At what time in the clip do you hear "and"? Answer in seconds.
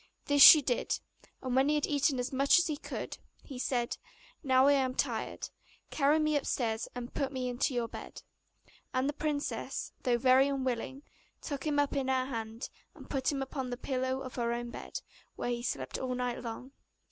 1.43-1.55, 6.95-7.13, 8.95-9.07, 12.95-13.11